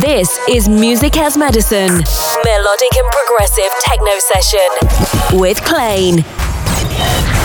[0.00, 6.24] This is Music as Medicine, melodic and progressive techno session with Klein.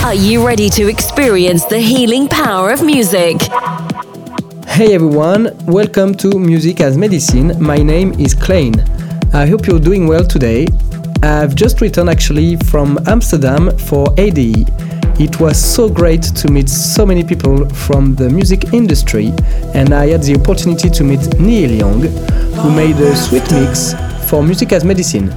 [0.02, 3.42] Are you ready to experience the healing power of music?
[4.66, 7.52] Hey everyone, welcome to Music as Medicine.
[7.62, 8.72] My name is Klein.
[9.34, 10.66] I hope you're doing well today.
[11.22, 14.70] I've just returned actually from Amsterdam for ADE
[15.18, 19.32] it was so great to meet so many people from the music industry,
[19.74, 23.94] and I had the opportunity to meet Nihil Young, who made a sweet mix
[24.28, 25.30] for Music as Medicine.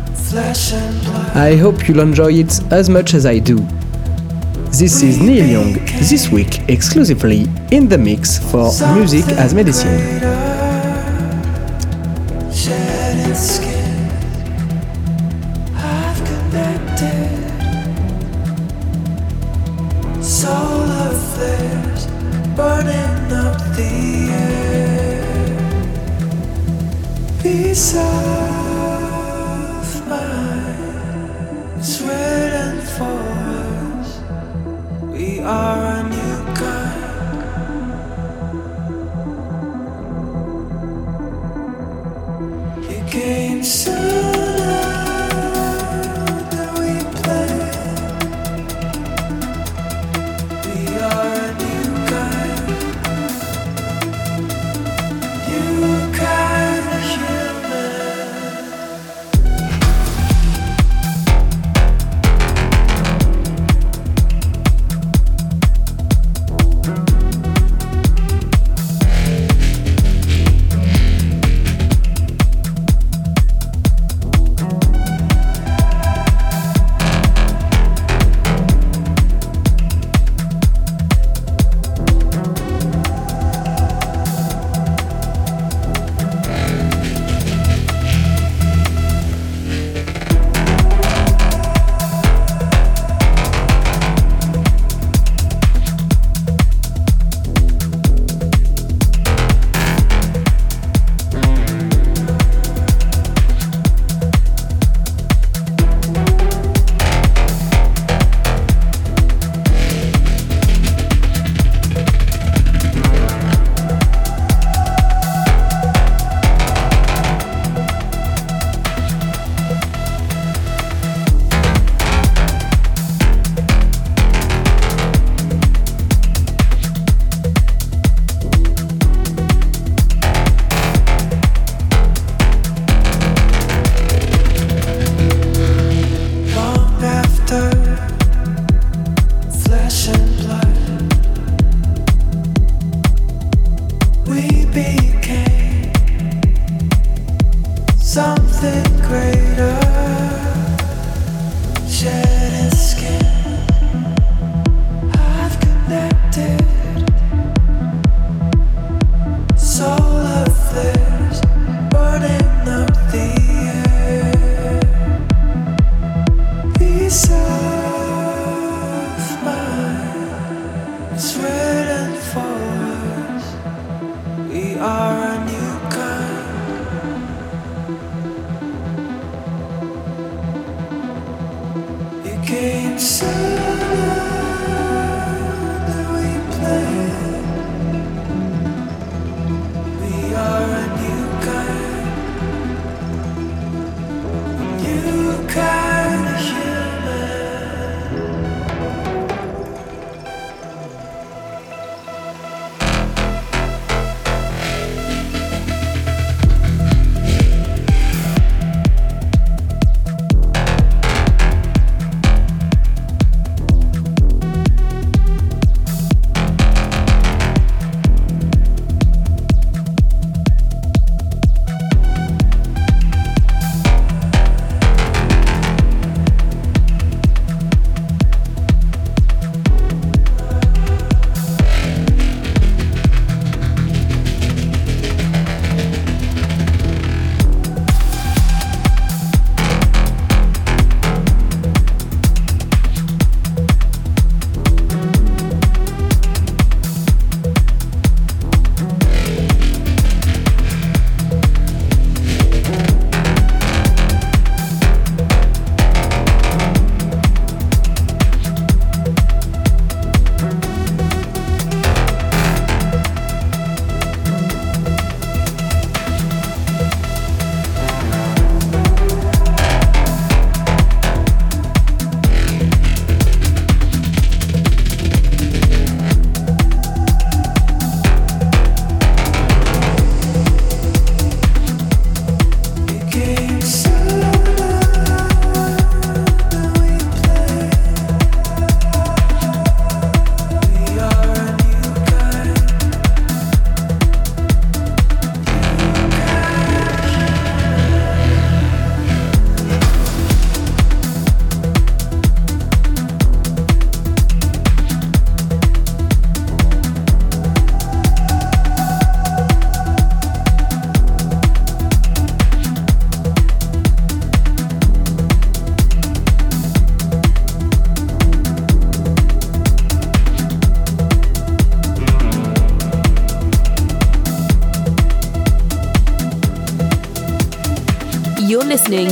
[1.33, 3.57] I hope you'll enjoy it as much as I do.
[4.69, 5.73] This is Nihil Young,
[6.09, 10.40] this week exclusively in the mix for Music as Medicine.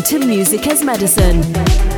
[0.01, 1.88] To Music as Medicine.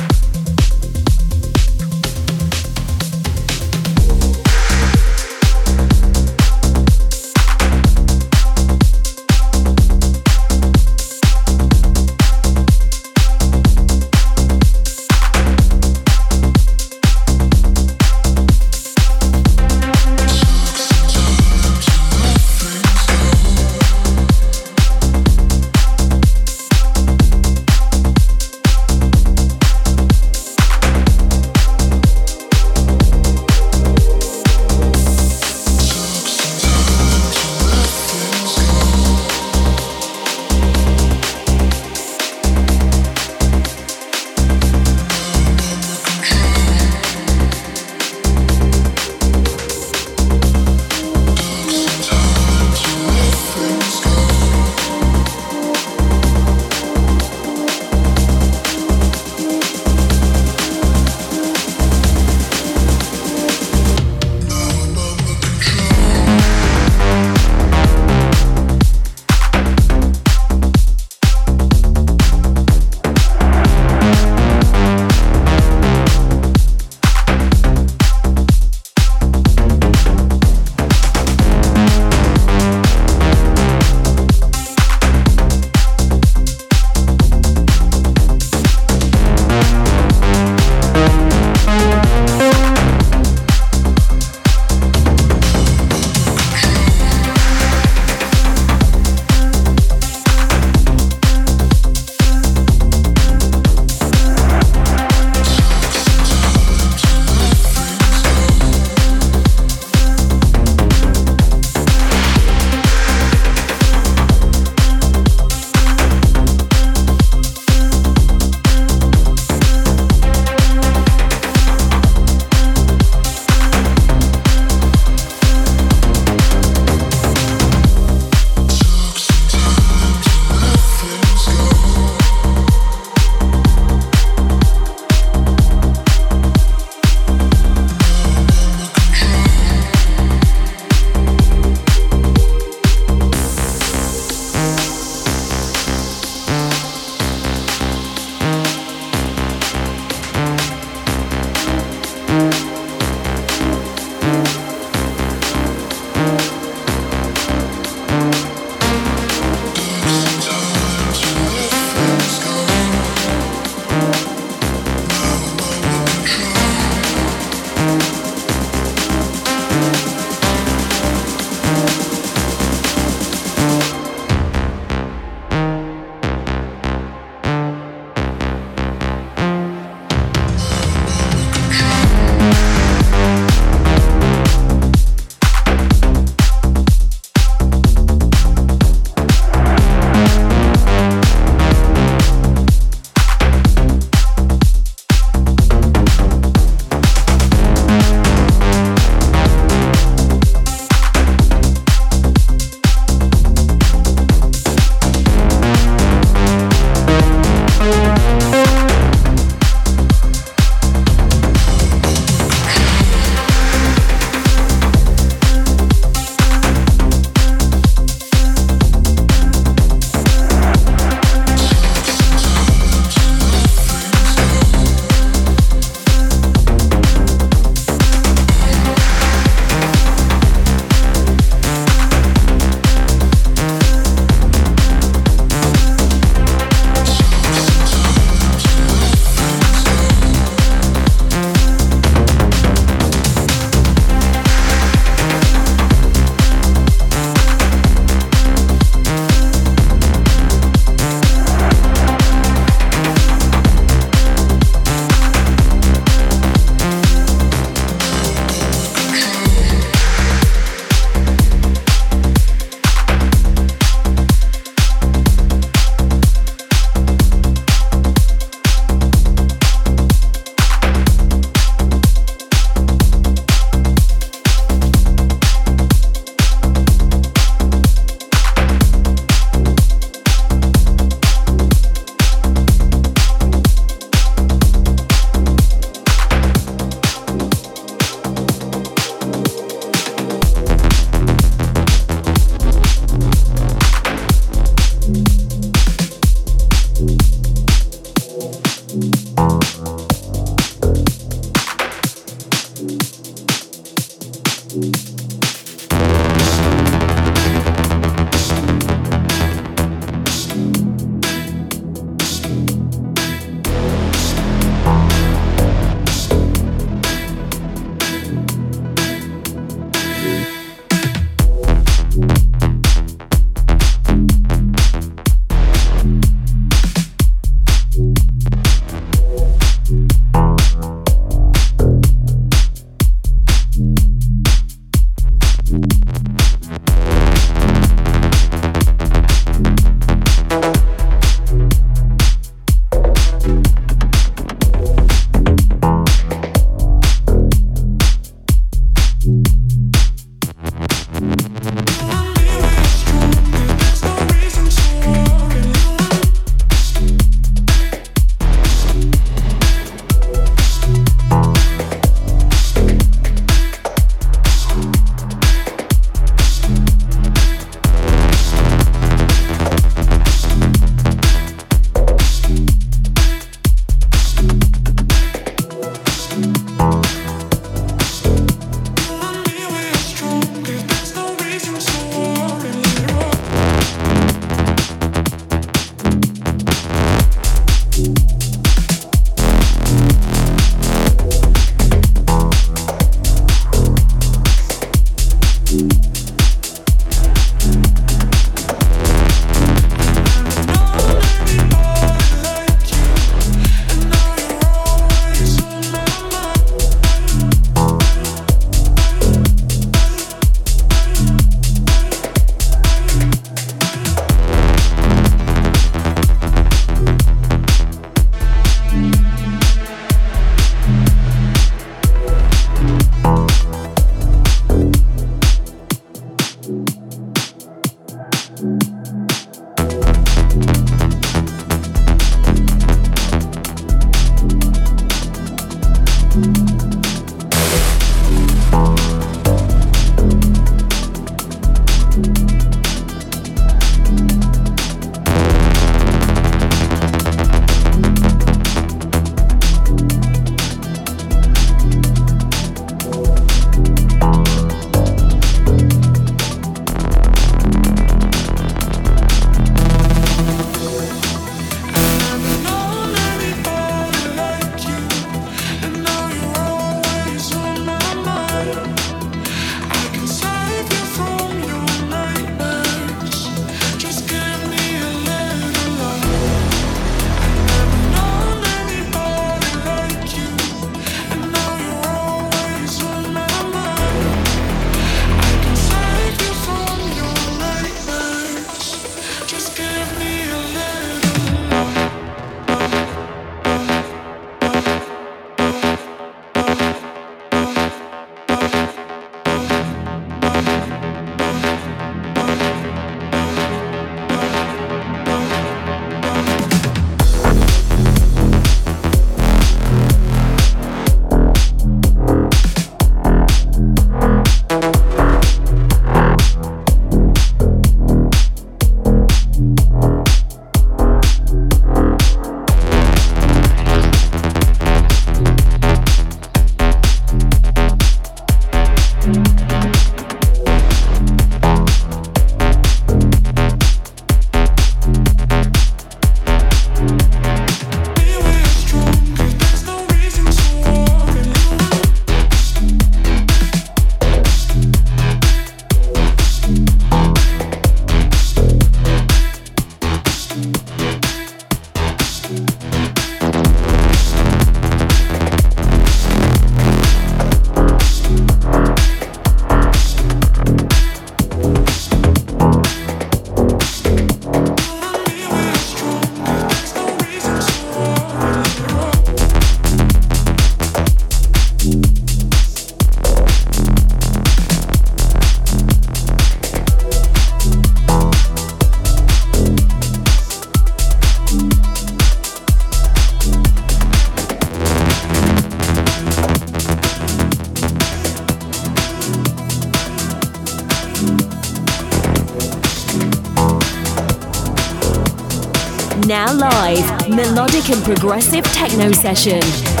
[597.41, 600.00] Melodic and progressive techno session.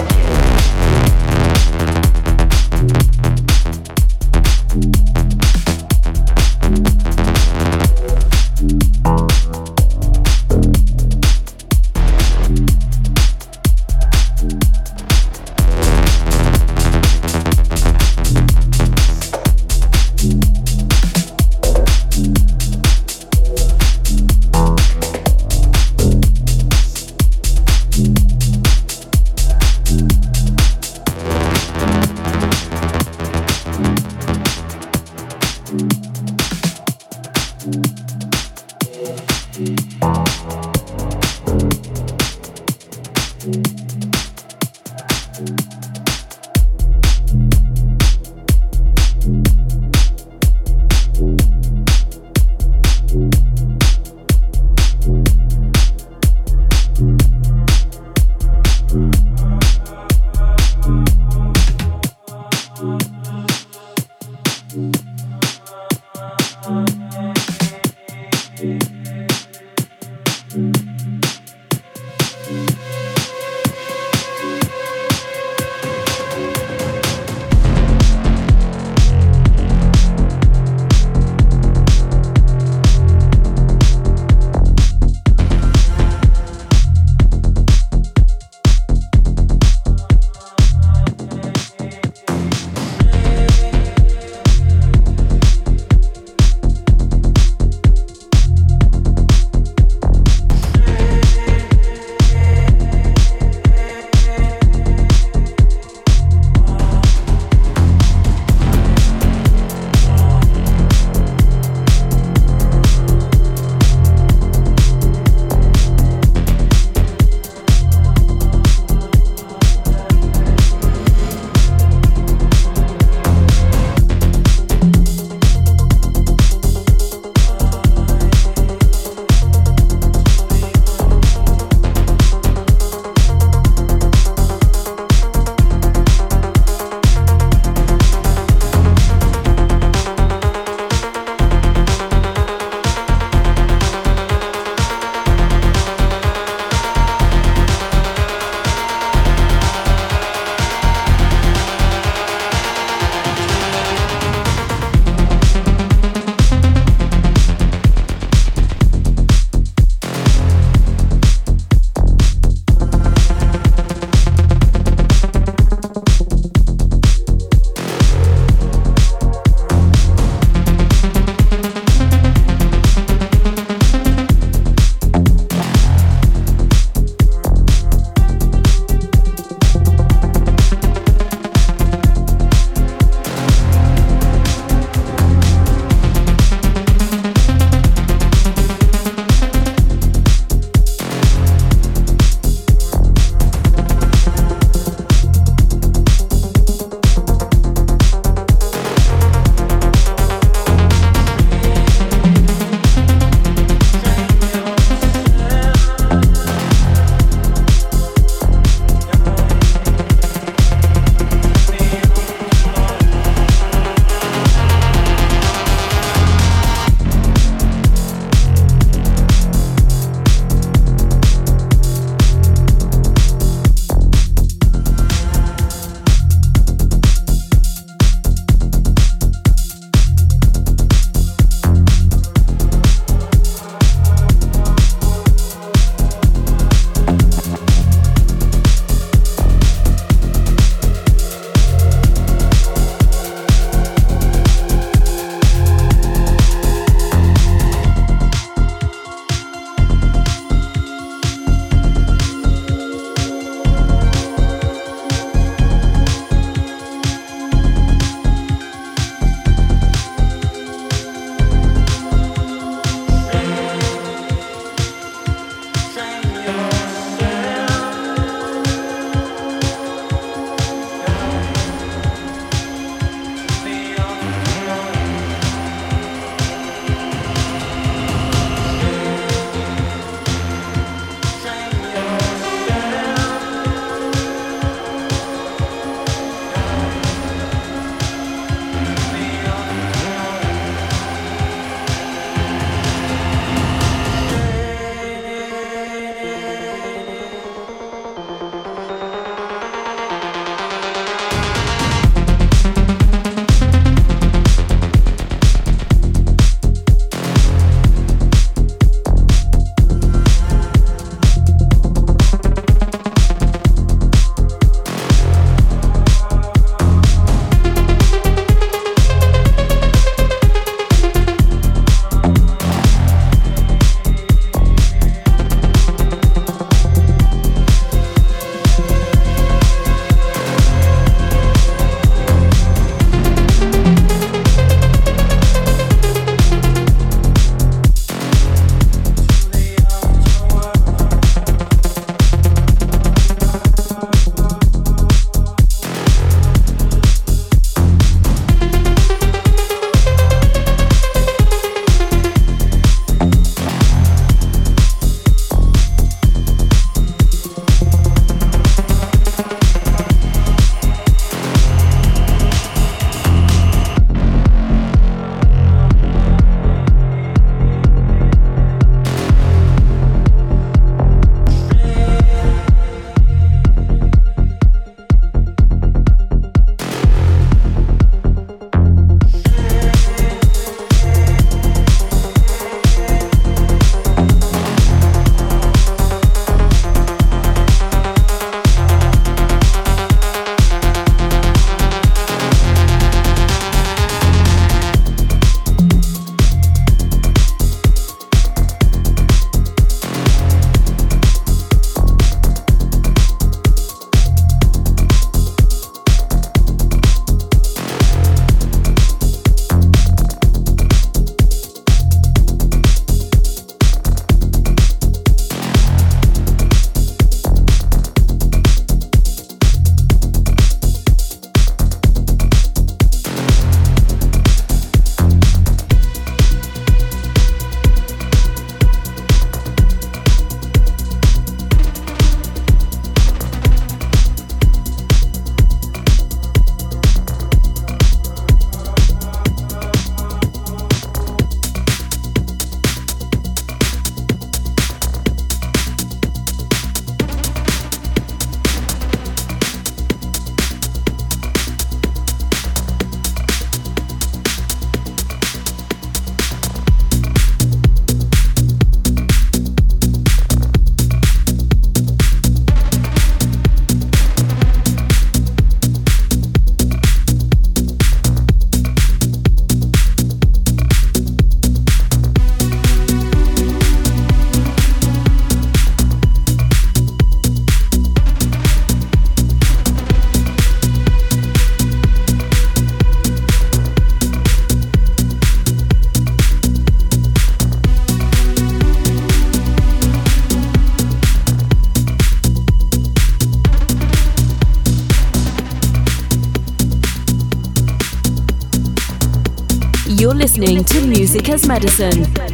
[500.61, 502.50] Listening to Music as Medicine.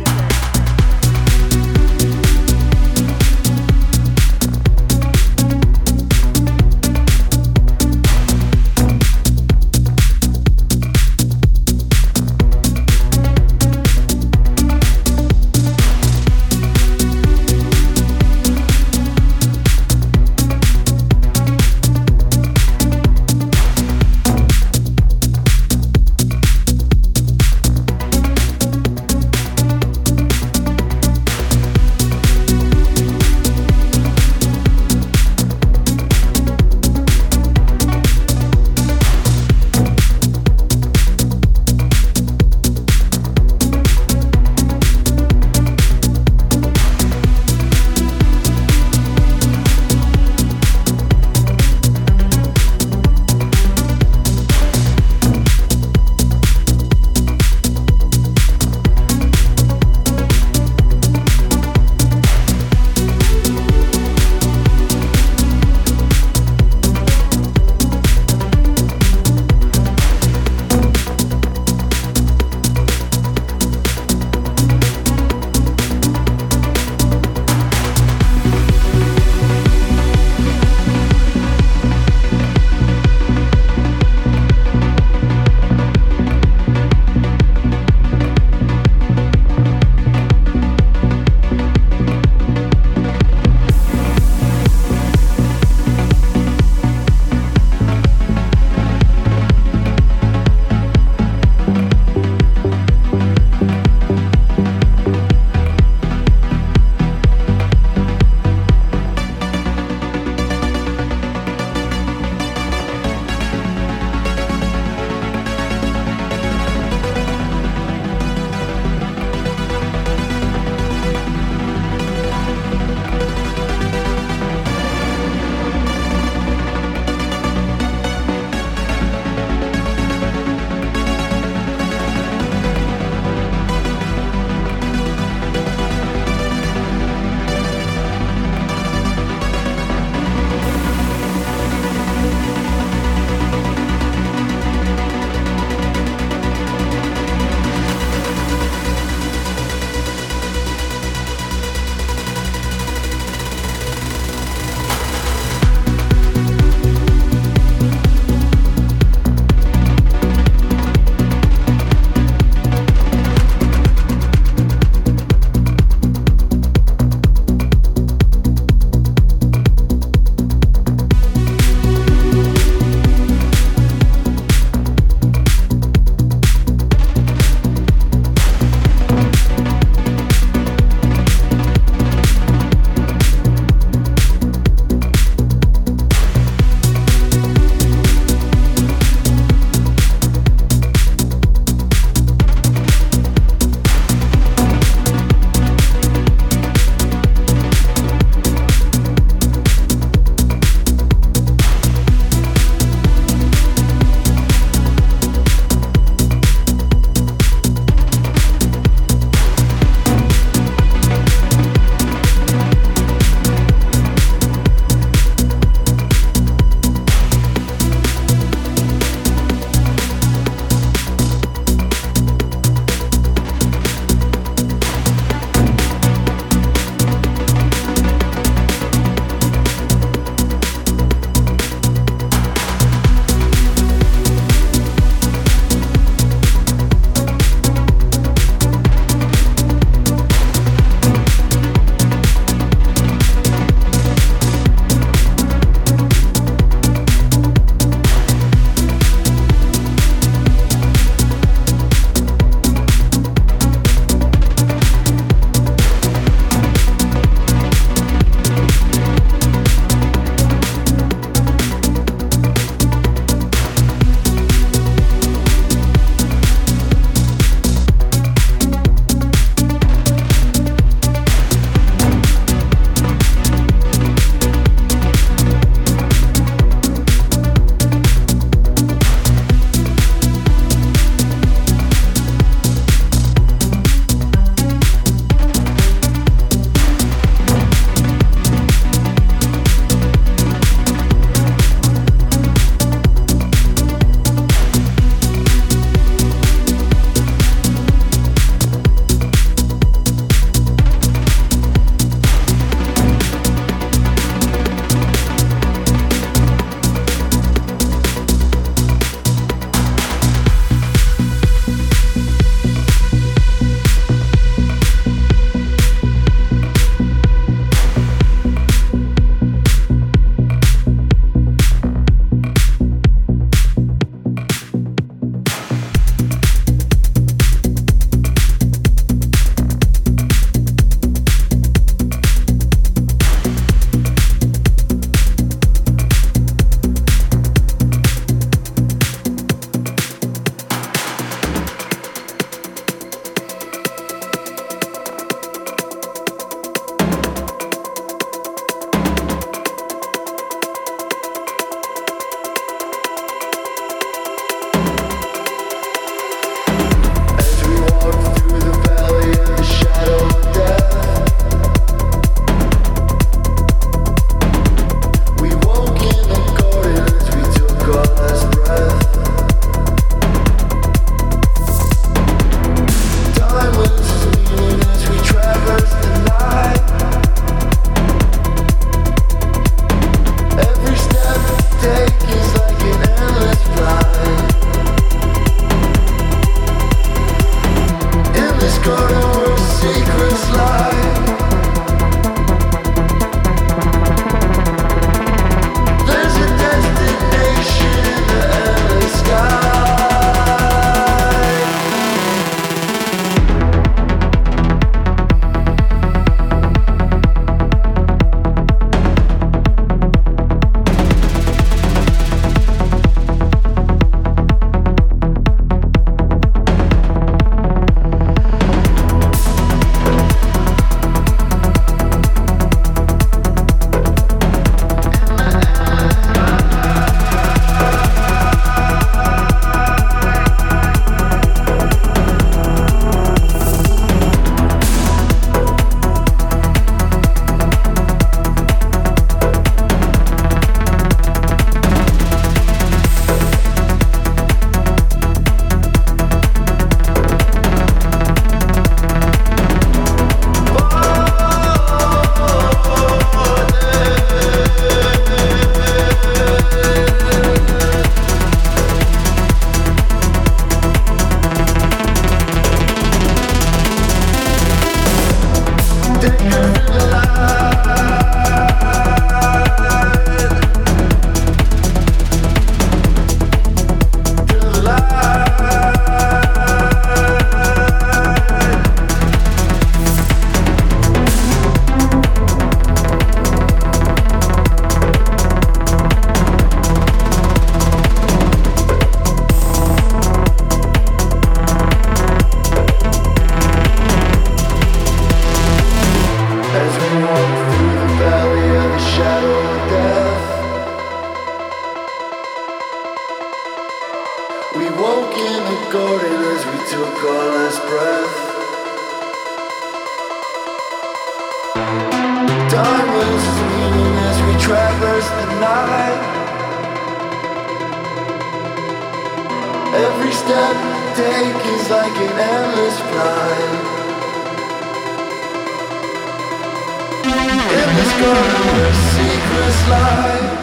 [528.94, 530.57] Secrets lie.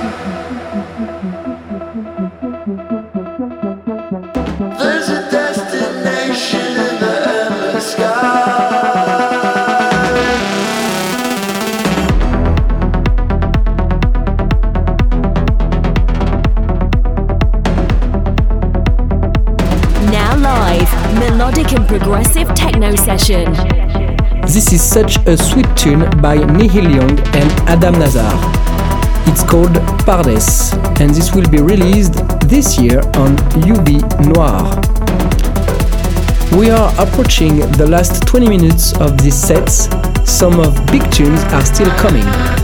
[24.94, 28.30] Such a sweet tune by Nihil Young and Adam Nazar.
[29.26, 29.74] It's called
[30.06, 32.14] Pardes, and this will be released
[32.48, 33.36] this year on
[33.66, 34.62] UV Noir.
[36.56, 39.88] We are approaching the last 20 minutes of these sets.
[40.30, 42.63] Some of big tunes are still coming.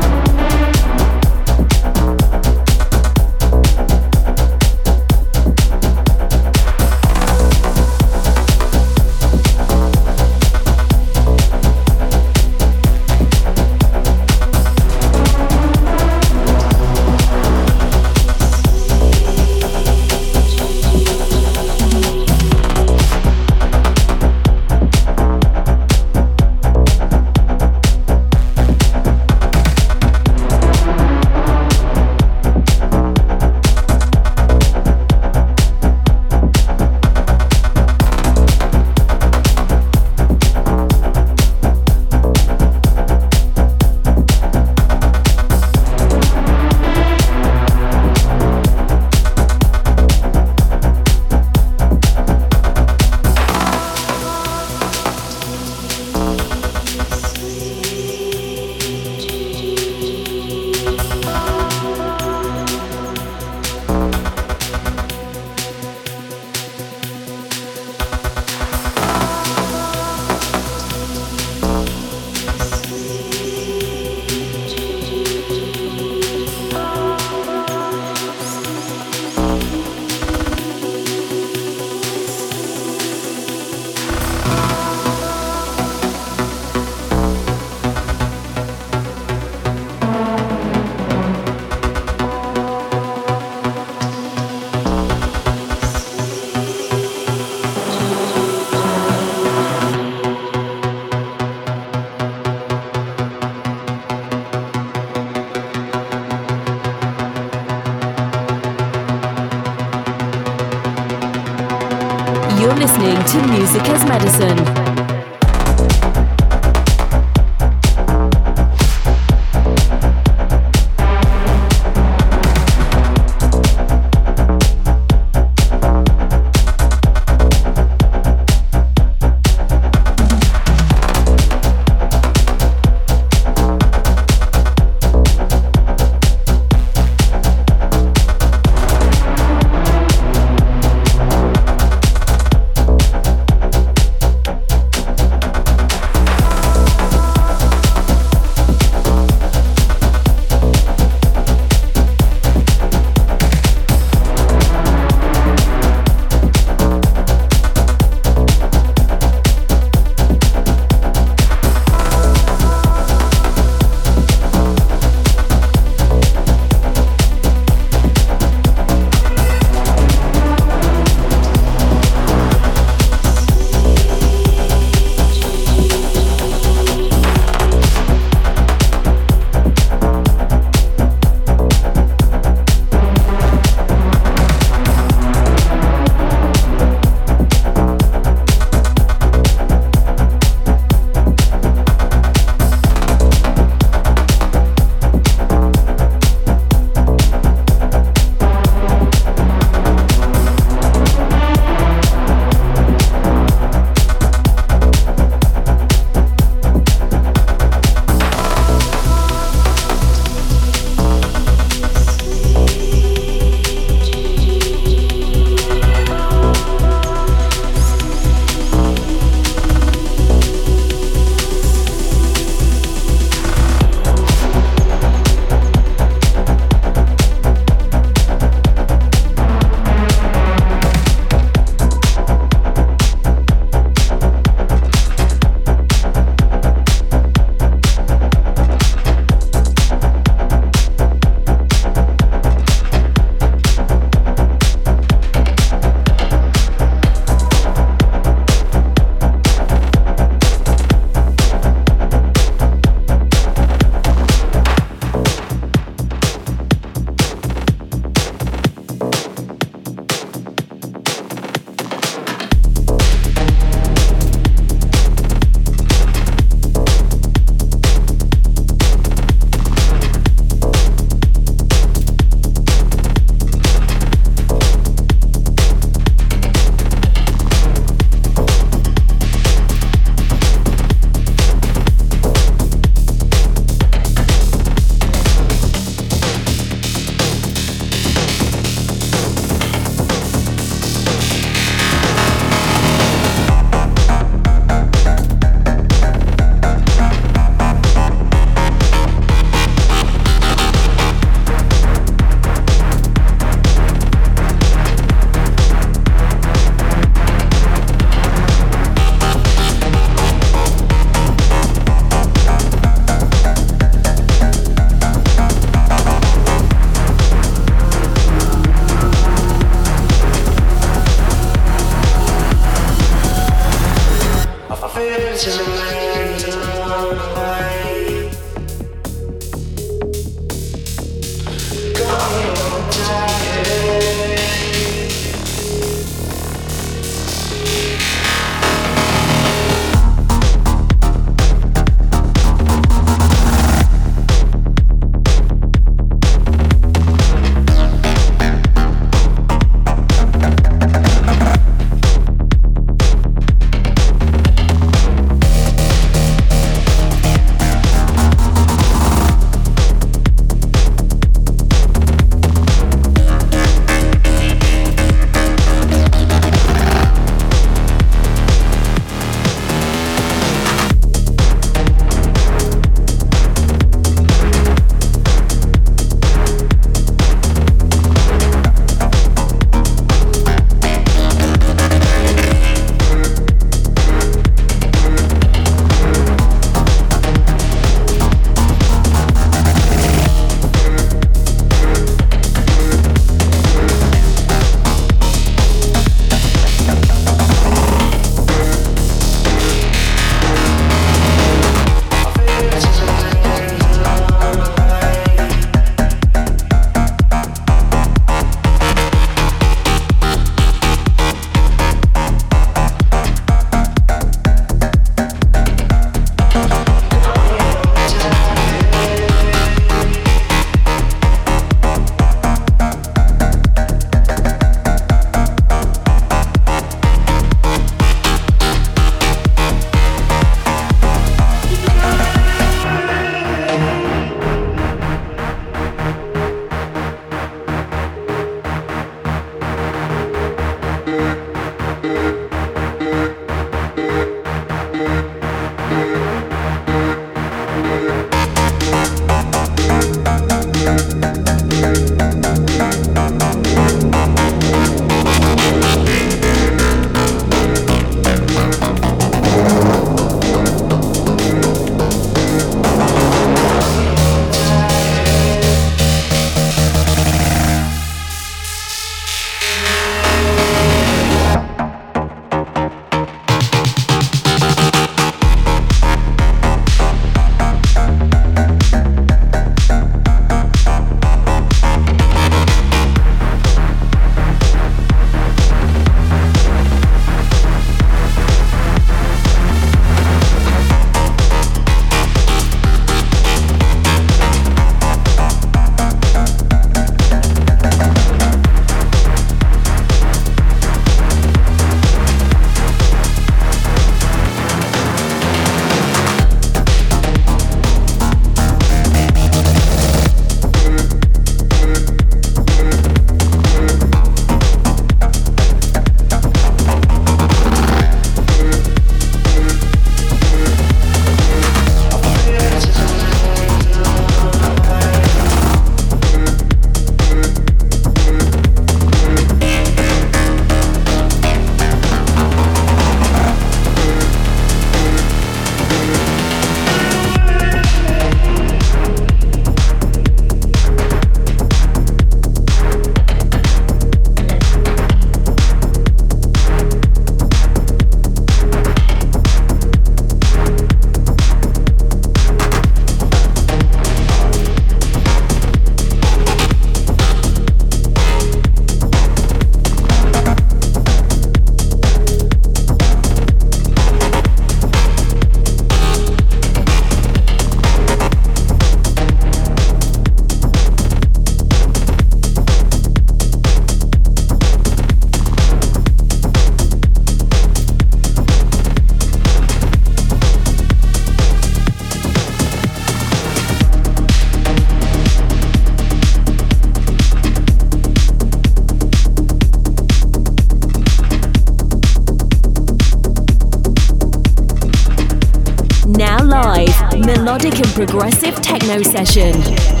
[597.51, 600.00] Melodic and progressive techno session.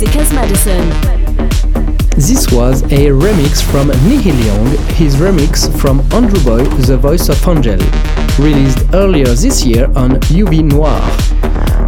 [0.00, 0.88] Music as Medicine.
[2.14, 7.44] This was a remix from Nihil Young, his remix from Andrew Boy, The Voice of
[7.48, 7.80] Angel,
[8.38, 11.00] released earlier this year on UV Noir.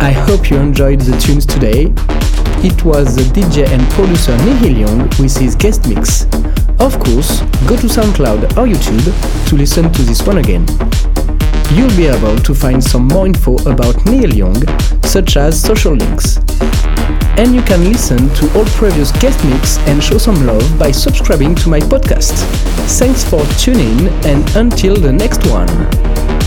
[0.01, 1.83] I hope you enjoyed the tunes today.
[2.67, 6.25] It was the DJ and producer Nihil Young with his guest mix.
[6.81, 9.07] Of course, go to SoundCloud or YouTube
[9.51, 10.67] to listen to this one again.
[11.77, 14.61] You'll be able to find some more info about Nihil Young,
[15.05, 16.41] such as social links
[17.41, 21.55] and you can listen to all previous guest mix and show some love by subscribing
[21.55, 22.35] to my podcast.
[22.99, 26.40] Thanks for tuning in and until the next one.